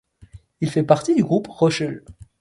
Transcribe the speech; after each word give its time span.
Il 0.61 0.71
fait 0.71 0.81
partie 0.81 1.13
du 1.13 1.23
Groupe 1.23 1.45
Rossel. 1.47 2.03